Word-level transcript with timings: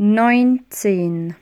neunzehn 0.00 1.36